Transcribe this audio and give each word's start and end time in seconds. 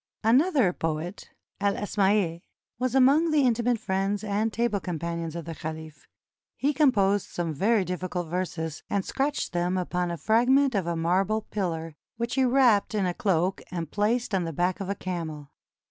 Another 0.23 0.73
poet, 0.73 1.29
El 1.59 1.75
Asmaiy, 1.75 2.41
was 2.79 2.95
among 2.95 3.29
the 3.29 3.43
intimate 3.43 3.77
friends 3.79 4.23
and 4.23 4.51
table 4.51 4.79
companions 4.79 5.35
of 5.35 5.45
the 5.45 5.53
caliph. 5.53 6.07
He 6.57 6.73
composed 6.73 7.27
some 7.29 7.53
very 7.53 7.85
difficult 7.85 8.27
verses, 8.27 8.81
and 8.89 9.05
scratched 9.05 9.53
them 9.53 9.77
upon 9.77 10.09
a 10.09 10.17
fragment 10.17 10.73
of 10.73 10.87
a 10.87 10.95
marble 10.95 11.43
pillar, 11.51 11.93
which 12.17 12.33
he 12.33 12.43
wrapped 12.43 12.95
in 12.95 13.05
a 13.05 13.13
cloak 13.13 13.61
and 13.69 13.91
placed 13.91 14.33
on 14.33 14.43
the 14.43 14.51
back 14.53 14.79
of 14.79 14.89
a 14.89 14.95
camel. 14.95 15.51